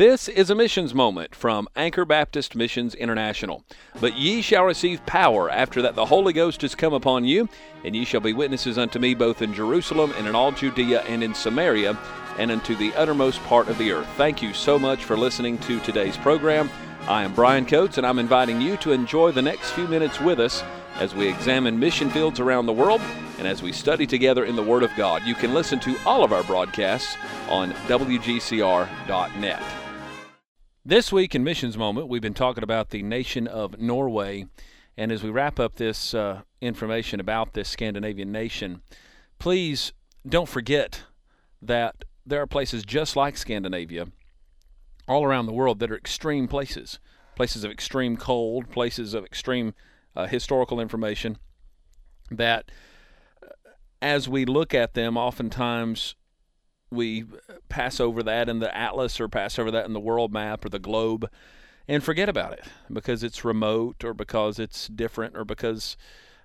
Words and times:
This 0.00 0.30
is 0.30 0.48
a 0.48 0.54
missions 0.54 0.94
moment 0.94 1.34
from 1.34 1.68
Anchor 1.76 2.06
Baptist 2.06 2.56
Missions 2.56 2.94
International. 2.94 3.62
But 4.00 4.16
ye 4.16 4.40
shall 4.40 4.64
receive 4.64 5.04
power 5.04 5.50
after 5.50 5.82
that 5.82 5.94
the 5.94 6.06
Holy 6.06 6.32
Ghost 6.32 6.64
is 6.64 6.74
come 6.74 6.94
upon 6.94 7.26
you, 7.26 7.50
and 7.84 7.94
ye 7.94 8.06
shall 8.06 8.22
be 8.22 8.32
witnesses 8.32 8.78
unto 8.78 8.98
me 8.98 9.12
both 9.12 9.42
in 9.42 9.52
Jerusalem 9.52 10.14
and 10.16 10.26
in 10.26 10.34
all 10.34 10.52
Judea 10.52 11.02
and 11.02 11.22
in 11.22 11.34
Samaria 11.34 11.98
and 12.38 12.50
unto 12.50 12.74
the 12.74 12.94
uttermost 12.94 13.42
part 13.42 13.68
of 13.68 13.76
the 13.76 13.92
earth. 13.92 14.08
Thank 14.16 14.40
you 14.40 14.54
so 14.54 14.78
much 14.78 15.04
for 15.04 15.18
listening 15.18 15.58
to 15.58 15.78
today's 15.80 16.16
program. 16.16 16.70
I 17.06 17.22
am 17.22 17.34
Brian 17.34 17.66
Coates, 17.66 17.98
and 17.98 18.06
I'm 18.06 18.18
inviting 18.18 18.58
you 18.58 18.78
to 18.78 18.92
enjoy 18.92 19.32
the 19.32 19.42
next 19.42 19.72
few 19.72 19.86
minutes 19.86 20.18
with 20.18 20.40
us 20.40 20.64
as 20.94 21.14
we 21.14 21.28
examine 21.28 21.78
mission 21.78 22.08
fields 22.08 22.40
around 22.40 22.64
the 22.64 22.72
world 22.72 23.02
and 23.36 23.46
as 23.46 23.62
we 23.62 23.70
study 23.70 24.06
together 24.06 24.46
in 24.46 24.56
the 24.56 24.62
Word 24.62 24.82
of 24.82 24.96
God. 24.96 25.24
You 25.24 25.34
can 25.34 25.52
listen 25.52 25.78
to 25.80 25.94
all 26.06 26.24
of 26.24 26.32
our 26.32 26.44
broadcasts 26.44 27.18
on 27.50 27.72
WGCR.net. 27.86 29.62
This 30.84 31.12
week 31.12 31.34
in 31.34 31.44
Missions 31.44 31.76
Moment, 31.76 32.08
we've 32.08 32.22
been 32.22 32.32
talking 32.32 32.64
about 32.64 32.88
the 32.88 33.02
nation 33.02 33.46
of 33.46 33.78
Norway. 33.78 34.46
And 34.96 35.12
as 35.12 35.22
we 35.22 35.28
wrap 35.28 35.60
up 35.60 35.74
this 35.74 36.14
uh, 36.14 36.40
information 36.62 37.20
about 37.20 37.52
this 37.52 37.68
Scandinavian 37.68 38.32
nation, 38.32 38.80
please 39.38 39.92
don't 40.26 40.48
forget 40.48 41.02
that 41.60 42.06
there 42.24 42.40
are 42.40 42.46
places 42.46 42.82
just 42.82 43.14
like 43.14 43.36
Scandinavia 43.36 44.06
all 45.06 45.22
around 45.22 45.44
the 45.44 45.52
world 45.52 45.80
that 45.80 45.90
are 45.90 45.96
extreme 45.96 46.48
places 46.48 46.98
places 47.36 47.62
of 47.62 47.70
extreme 47.70 48.16
cold, 48.16 48.70
places 48.70 49.12
of 49.12 49.24
extreme 49.24 49.74
uh, 50.16 50.26
historical 50.26 50.80
information 50.80 51.36
that 52.30 52.70
uh, 53.42 53.48
as 54.00 54.30
we 54.30 54.46
look 54.46 54.72
at 54.72 54.94
them, 54.94 55.18
oftentimes 55.18 56.14
we 56.90 57.24
pass 57.68 58.00
over 58.00 58.22
that 58.22 58.48
in 58.48 58.58
the 58.58 58.76
atlas 58.76 59.20
or 59.20 59.28
pass 59.28 59.58
over 59.58 59.70
that 59.70 59.86
in 59.86 59.92
the 59.92 60.00
world 60.00 60.32
map 60.32 60.64
or 60.64 60.68
the 60.68 60.78
globe 60.78 61.30
and 61.90 62.04
forget 62.04 62.28
about 62.28 62.52
it 62.52 62.64
because 62.92 63.24
it's 63.24 63.44
remote 63.44 64.04
or 64.04 64.14
because 64.14 64.58
it's 64.58 64.86
different 64.86 65.36
or 65.36 65.44
because 65.44 65.96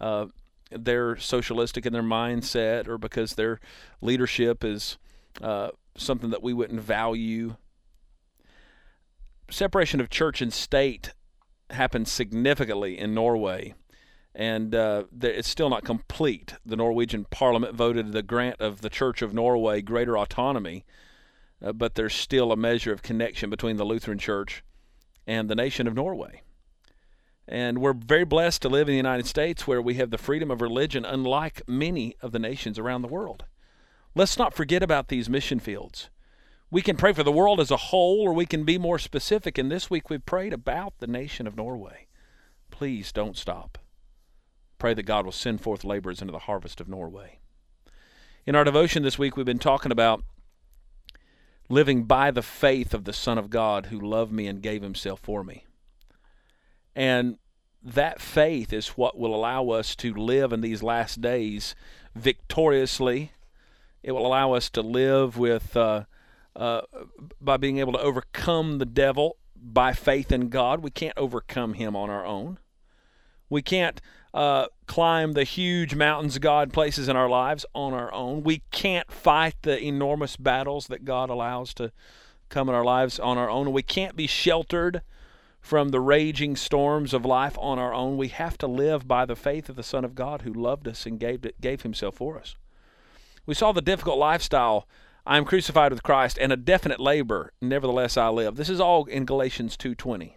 uh, 0.00 0.26
they're 0.70 1.16
socialistic 1.16 1.86
in 1.86 1.92
their 1.92 2.02
mindset 2.02 2.88
or 2.88 2.98
because 2.98 3.34
their 3.34 3.60
leadership 4.00 4.64
is 4.64 4.96
uh, 5.42 5.68
something 5.96 6.30
that 6.30 6.42
we 6.42 6.52
wouldn't 6.52 6.80
value. 6.80 7.56
Separation 9.50 10.00
of 10.00 10.10
church 10.10 10.40
and 10.40 10.52
state 10.52 11.12
happened 11.70 12.08
significantly 12.08 12.98
in 12.98 13.14
Norway, 13.14 13.74
and 14.36 14.74
uh, 14.74 15.04
it's 15.22 15.48
still 15.48 15.70
not 15.70 15.82
complete. 15.82 16.54
The 16.64 16.76
Norwegian 16.76 17.24
Parliament 17.24 17.74
voted 17.74 18.12
the 18.12 18.22
grant 18.22 18.60
of 18.60 18.82
the 18.82 18.90
Church 18.90 19.22
of 19.22 19.32
Norway 19.32 19.80
greater 19.80 20.18
autonomy, 20.18 20.84
uh, 21.64 21.72
but 21.72 21.94
there's 21.94 22.14
still 22.14 22.52
a 22.52 22.56
measure 22.56 22.92
of 22.92 23.02
connection 23.02 23.48
between 23.48 23.78
the 23.78 23.86
Lutheran 23.86 24.18
Church 24.18 24.62
and 25.26 25.48
the 25.48 25.54
nation 25.54 25.86
of 25.86 25.94
Norway. 25.94 26.42
And 27.48 27.78
we're 27.78 27.94
very 27.94 28.24
blessed 28.24 28.60
to 28.62 28.68
live 28.68 28.88
in 28.88 28.92
the 28.92 28.98
United 28.98 29.26
States 29.26 29.66
where 29.66 29.80
we 29.80 29.94
have 29.94 30.10
the 30.10 30.18
freedom 30.18 30.50
of 30.50 30.60
religion, 30.60 31.06
unlike 31.06 31.62
many 31.66 32.14
of 32.20 32.32
the 32.32 32.38
nations 32.38 32.78
around 32.78 33.00
the 33.00 33.08
world. 33.08 33.46
Let's 34.14 34.38
not 34.38 34.52
forget 34.52 34.82
about 34.82 35.08
these 35.08 35.30
mission 35.30 35.60
fields. 35.60 36.10
We 36.70 36.82
can 36.82 36.98
pray 36.98 37.14
for 37.14 37.22
the 37.22 37.32
world 37.32 37.58
as 37.58 37.70
a 37.70 37.76
whole, 37.76 38.20
or 38.20 38.34
we 38.34 38.44
can 38.44 38.64
be 38.64 38.76
more 38.76 38.98
specific. 38.98 39.56
And 39.56 39.70
this 39.70 39.88
week 39.88 40.10
we've 40.10 40.26
prayed 40.26 40.52
about 40.52 40.98
the 40.98 41.06
nation 41.06 41.46
of 41.46 41.56
Norway. 41.56 42.08
Please 42.70 43.12
don't 43.12 43.36
stop. 43.36 43.78
Pray 44.78 44.94
that 44.94 45.04
God 45.04 45.24
will 45.24 45.32
send 45.32 45.60
forth 45.60 45.84
laborers 45.84 46.20
into 46.20 46.32
the 46.32 46.40
harvest 46.40 46.80
of 46.80 46.88
Norway. 46.88 47.38
In 48.44 48.54
our 48.54 48.64
devotion 48.64 49.02
this 49.02 49.18
week, 49.18 49.36
we've 49.36 49.46
been 49.46 49.58
talking 49.58 49.92
about 49.92 50.22
living 51.68 52.04
by 52.04 52.30
the 52.30 52.42
faith 52.42 52.94
of 52.94 53.04
the 53.04 53.12
Son 53.12 53.38
of 53.38 53.50
God 53.50 53.86
who 53.86 53.98
loved 53.98 54.32
me 54.32 54.46
and 54.46 54.62
gave 54.62 54.82
himself 54.82 55.20
for 55.20 55.42
me. 55.42 55.64
And 56.94 57.38
that 57.82 58.20
faith 58.20 58.72
is 58.72 58.88
what 58.88 59.18
will 59.18 59.34
allow 59.34 59.70
us 59.70 59.96
to 59.96 60.14
live 60.14 60.52
in 60.52 60.60
these 60.60 60.82
last 60.82 61.20
days 61.20 61.74
victoriously. 62.14 63.32
It 64.02 64.12
will 64.12 64.26
allow 64.26 64.52
us 64.52 64.70
to 64.70 64.82
live 64.82 65.36
with. 65.36 65.76
Uh, 65.76 66.04
uh, 66.56 66.80
by 67.40 67.56
being 67.58 67.78
able 67.78 67.92
to 67.92 68.00
overcome 68.00 68.78
the 68.78 68.86
devil 68.86 69.36
by 69.54 69.92
faith 69.92 70.32
in 70.32 70.48
God. 70.48 70.80
We 70.82 70.90
can't 70.90 71.16
overcome 71.16 71.74
him 71.74 71.94
on 71.94 72.08
our 72.08 72.24
own. 72.24 72.58
We 73.48 73.62
can't 73.62 74.00
uh, 74.34 74.66
climb 74.86 75.32
the 75.32 75.44
huge 75.44 75.94
mountains 75.94 76.38
God 76.38 76.72
places 76.72 77.08
in 77.08 77.16
our 77.16 77.28
lives 77.28 77.64
on 77.74 77.94
our 77.94 78.12
own. 78.12 78.42
We 78.42 78.62
can't 78.70 79.10
fight 79.10 79.54
the 79.62 79.80
enormous 79.80 80.36
battles 80.36 80.88
that 80.88 81.04
God 81.04 81.30
allows 81.30 81.72
to 81.74 81.92
come 82.48 82.68
in 82.68 82.74
our 82.74 82.84
lives 82.84 83.18
on 83.18 83.38
our 83.38 83.50
own. 83.50 83.72
We 83.72 83.82
can't 83.82 84.16
be 84.16 84.26
sheltered 84.26 85.02
from 85.60 85.88
the 85.88 86.00
raging 86.00 86.54
storms 86.54 87.12
of 87.12 87.24
life 87.24 87.56
on 87.58 87.78
our 87.78 87.92
own. 87.92 88.16
We 88.16 88.28
have 88.28 88.56
to 88.58 88.66
live 88.66 89.08
by 89.08 89.24
the 89.24 89.34
faith 89.34 89.68
of 89.68 89.76
the 89.76 89.82
Son 89.82 90.04
of 90.04 90.14
God 90.14 90.42
who 90.42 90.52
loved 90.52 90.86
us 90.86 91.06
and 91.06 91.18
gave, 91.18 91.44
gave 91.60 91.82
himself 91.82 92.16
for 92.16 92.38
us. 92.38 92.56
We 93.46 93.54
saw 93.54 93.72
the 93.72 93.82
difficult 93.82 94.18
lifestyle 94.18 94.86
I 95.26 95.38
am 95.38 95.44
crucified 95.44 95.90
with 95.90 96.04
Christ, 96.04 96.38
and 96.40 96.52
a 96.52 96.56
definite 96.56 97.00
labor, 97.00 97.52
nevertheless 97.60 98.16
I 98.16 98.28
live. 98.28 98.54
This 98.54 98.70
is 98.70 98.80
all 98.80 99.06
in 99.06 99.24
Galatians 99.24 99.76
2:20. 99.76 100.36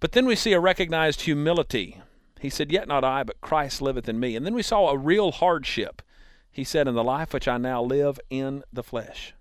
But 0.00 0.12
then 0.12 0.26
we 0.26 0.36
see 0.36 0.52
a 0.52 0.60
recognized 0.60 1.22
humility. 1.22 2.00
He 2.40 2.50
said, 2.50 2.70
Yet 2.70 2.88
not 2.88 3.04
I, 3.04 3.22
but 3.22 3.40
Christ 3.40 3.80
liveth 3.80 4.08
in 4.08 4.20
me. 4.20 4.36
And 4.36 4.44
then 4.44 4.54
we 4.54 4.62
saw 4.62 4.90
a 4.90 4.98
real 4.98 5.32
hardship. 5.32 6.02
He 6.50 6.64
said, 6.64 6.86
In 6.86 6.94
the 6.94 7.04
life 7.04 7.32
which 7.32 7.48
I 7.48 7.58
now 7.58 7.82
live 7.82 8.20
in 8.30 8.62
the 8.72 8.82
flesh. 8.82 9.34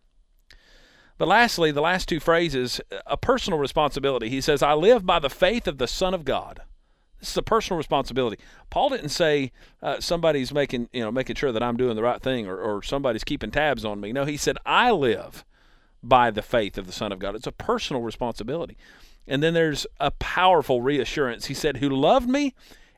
But 1.17 1.27
lastly, 1.27 1.71
the 1.71 1.81
last 1.81 2.09
two 2.09 2.19
phrases, 2.19 2.81
a 3.05 3.15
personal 3.15 3.59
responsibility. 3.59 4.29
He 4.29 4.41
says, 4.41 4.61
I 4.61 4.73
live 4.73 5.05
by 5.05 5.19
the 5.19 5.29
faith 5.29 5.67
of 5.67 5.77
the 5.77 5.87
Son 5.87 6.13
of 6.13 6.25
God. 6.25 6.61
This 7.19 7.31
is 7.31 7.37
a 7.37 7.41
personal 7.41 7.77
responsibility. 7.77 8.37
Paul 8.69 8.89
didn't 8.89 9.09
say 9.09 9.51
uh, 9.81 9.99
somebody's 9.99 10.53
making 10.53 10.89
you 10.91 11.01
know 11.01 11.11
making 11.11 11.37
sure 11.37 11.51
that 11.51 11.63
I'm 11.63 11.77
doing 11.77 11.95
the 11.95 12.03
right 12.03 12.21
thing 12.21 12.47
or, 12.47 12.57
or 12.57 12.83
somebody's 12.83 13.23
keeping 13.23 13.51
tabs 13.51 13.85
on 13.85 13.99
me. 13.99 14.11
No, 14.11 14.25
he 14.25 14.37
said 14.37 14.57
I 14.65 14.91
live 14.91 15.45
by 16.07 16.31
the 16.31 16.41
faith 16.41 16.77
of 16.77 16.87
the 16.87 16.93
Son 16.93 17.11
of 17.11 17.19
God. 17.19 17.35
It's 17.35 17.47
a 17.47 17.51
personal 17.51 18.01
responsibility. 18.01 18.77
And 19.27 19.41
then 19.41 19.53
there's 19.53 19.87
a 19.99 20.11
powerful 20.11 20.81
reassurance. 20.81 21.45
He 21.45 21.53
said, 21.53 21.77
Who 21.77 21.89
loved 21.89 22.29
me 22.29 22.53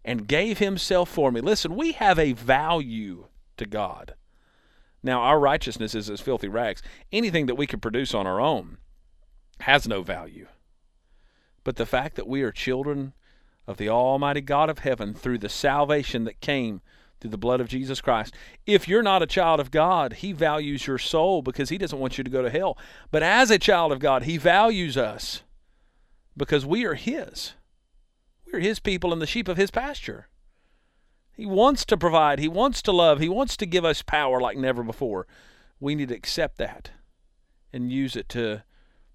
and 0.08 0.26
gave 0.26 0.58
himself 0.58 1.10
for 1.10 1.32
me. 1.32 1.42
Listen, 1.42 1.76
we 1.76 1.92
have 1.92 2.18
a 2.18 2.32
value 2.32 3.26
to 3.58 3.66
God. 3.66 4.16
Now, 5.04 5.22
our 5.22 5.38
righteousness 5.38 5.94
is 5.94 6.10
as 6.10 6.22
filthy 6.22 6.48
rags. 6.48 6.82
Anything 7.12 7.46
that 7.46 7.56
we 7.56 7.68
can 7.68 7.82
produce 7.82 8.14
on 8.14 8.26
our 8.26 8.40
own 8.40 8.78
has 9.62 9.86
no 9.86 10.02
value. 10.02 10.48
But 11.66 11.76
the 11.76 11.86
fact 11.86 12.16
that 12.16 12.28
we 12.28 12.42
are 12.42 12.54
children 12.54 13.14
of 13.68 13.76
the 13.76 13.90
Almighty 13.90 14.40
God 14.40 14.70
of 14.70 14.80
heaven 14.80 15.14
through 15.14 15.40
the 15.40 15.50
salvation 15.50 16.24
that 16.24 16.40
came 16.40 16.82
through 17.20 17.32
the 17.32 17.38
blood 17.38 17.62
of 17.62 17.68
Jesus 17.68 18.02
Christ. 18.02 18.34
If 18.66 18.88
you're 18.88 19.04
not 19.04 19.24
a 19.24 19.28
child 19.28 19.60
of 19.60 19.72
God, 19.72 20.14
He 20.14 20.32
values 20.34 20.88
your 20.88 20.98
soul 20.98 21.42
because 21.42 21.70
He 21.70 21.78
doesn't 21.78 22.00
want 22.00 22.18
you 22.18 22.24
to 22.24 22.30
go 22.30 22.42
to 22.42 22.50
hell. 22.50 22.78
But 23.12 23.24
as 23.24 23.52
a 23.52 23.60
child 23.60 23.92
of 23.92 24.00
God, 24.00 24.24
He 24.24 24.38
values 24.38 24.98
us 24.98 25.44
because 26.36 26.66
we 26.66 26.86
are 26.86 26.96
His. 26.96 27.54
We're 28.52 28.60
His 28.60 28.80
people 28.80 29.12
and 29.12 29.22
the 29.22 29.28
sheep 29.28 29.48
of 29.48 29.58
His 29.58 29.72
pasture. 29.72 30.28
He 31.32 31.46
wants 31.46 31.86
to 31.86 31.98
provide, 31.98 32.40
He 32.40 32.48
wants 32.48 32.82
to 32.84 32.92
love, 32.92 33.20
He 33.20 33.30
wants 33.30 33.58
to 33.58 33.66
give 33.66 33.86
us 33.86 34.02
power 34.02 34.40
like 34.40 34.58
never 34.58 34.84
before. 34.84 35.28
We 35.80 35.96
need 35.96 36.10
to 36.10 36.16
accept 36.16 36.58
that 36.58 36.92
and 37.72 37.92
use 37.92 38.16
it 38.16 38.30
to 38.30 38.64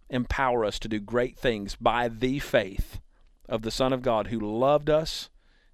empower 0.08 0.64
us 0.64 0.78
to 0.78 0.88
do 0.88 1.00
great 1.00 1.36
things 1.36 1.74
by 1.74 2.08
the 2.08 2.38
faith 2.38 3.00
of 3.48 3.62
the 3.62 3.70
Son 3.70 3.92
of 3.92 4.02
God 4.02 4.28
who 4.28 4.38
loved 4.38 4.88
us 4.88 5.30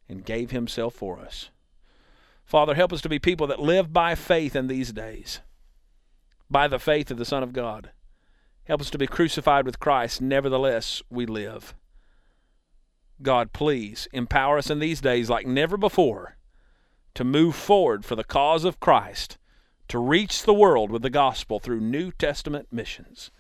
and 0.08 0.24
gave 0.24 0.50
himself 0.52 0.94
for 0.94 1.18
us. 1.18 1.50
Father, 2.48 2.74
help 2.74 2.94
us 2.94 3.02
to 3.02 3.10
be 3.10 3.18
people 3.18 3.46
that 3.48 3.60
live 3.60 3.92
by 3.92 4.14
faith 4.14 4.56
in 4.56 4.68
these 4.68 4.90
days, 4.90 5.42
by 6.48 6.66
the 6.66 6.78
faith 6.78 7.10
of 7.10 7.18
the 7.18 7.26
Son 7.26 7.42
of 7.42 7.52
God. 7.52 7.90
Help 8.64 8.80
us 8.80 8.88
to 8.88 8.96
be 8.96 9.06
crucified 9.06 9.66
with 9.66 9.78
Christ, 9.78 10.22
nevertheless 10.22 11.02
we 11.10 11.26
live. 11.26 11.74
God, 13.20 13.52
please 13.52 14.08
empower 14.14 14.56
us 14.56 14.70
in 14.70 14.78
these 14.78 15.02
days 15.02 15.28
like 15.28 15.46
never 15.46 15.76
before 15.76 16.38
to 17.12 17.22
move 17.22 17.54
forward 17.54 18.06
for 18.06 18.16
the 18.16 18.24
cause 18.24 18.64
of 18.64 18.80
Christ, 18.80 19.36
to 19.88 19.98
reach 19.98 20.44
the 20.44 20.54
world 20.54 20.90
with 20.90 21.02
the 21.02 21.10
gospel 21.10 21.60
through 21.60 21.82
New 21.82 22.12
Testament 22.12 22.68
missions. 22.72 23.30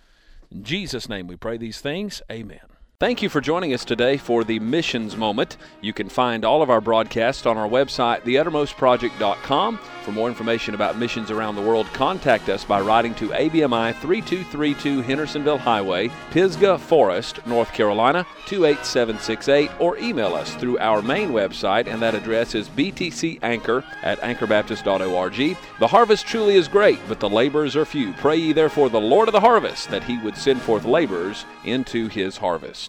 In 0.50 0.64
Jesus' 0.64 1.08
name 1.08 1.28
we 1.28 1.36
pray 1.36 1.56
these 1.56 1.80
things. 1.80 2.20
Amen. 2.30 2.77
Thank 3.00 3.22
you 3.22 3.28
for 3.28 3.40
joining 3.40 3.72
us 3.74 3.84
today 3.84 4.16
for 4.16 4.42
the 4.42 4.58
Missions 4.58 5.16
Moment. 5.16 5.56
You 5.80 5.92
can 5.92 6.08
find 6.08 6.44
all 6.44 6.62
of 6.62 6.68
our 6.68 6.80
broadcasts 6.80 7.46
on 7.46 7.56
our 7.56 7.68
website, 7.68 8.22
theuttermostproject.com. 8.22 9.78
For 10.02 10.10
more 10.10 10.28
information 10.28 10.74
about 10.74 10.98
missions 10.98 11.30
around 11.30 11.54
the 11.54 11.62
world, 11.62 11.86
contact 11.92 12.48
us 12.48 12.64
by 12.64 12.80
writing 12.80 13.14
to 13.14 13.28
ABMI 13.28 13.94
3232 14.00 15.02
Hendersonville 15.02 15.58
Highway, 15.58 16.10
Pisgah 16.32 16.76
Forest, 16.76 17.46
North 17.46 17.72
Carolina 17.72 18.26
28768, 18.46 19.70
or 19.78 19.96
email 19.98 20.34
us 20.34 20.56
through 20.56 20.80
our 20.80 21.00
main 21.00 21.28
website, 21.28 21.86
and 21.86 22.02
that 22.02 22.16
address 22.16 22.56
is 22.56 22.68
btcanchor 22.68 23.84
at 24.02 24.18
anchorbaptist.org. 24.22 25.56
The 25.78 25.86
harvest 25.86 26.26
truly 26.26 26.56
is 26.56 26.66
great, 26.66 26.98
but 27.06 27.20
the 27.20 27.30
laborers 27.30 27.76
are 27.76 27.84
few. 27.84 28.12
Pray 28.14 28.38
ye 28.38 28.52
therefore 28.52 28.88
the 28.88 29.00
Lord 29.00 29.28
of 29.28 29.32
the 29.34 29.40
harvest 29.40 29.88
that 29.90 30.02
he 30.02 30.18
would 30.18 30.36
send 30.36 30.60
forth 30.60 30.84
laborers 30.84 31.44
into 31.64 32.08
his 32.08 32.38
harvest. 32.38 32.87